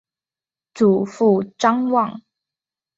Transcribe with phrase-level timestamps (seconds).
[0.73, 2.23] 祖父张旺。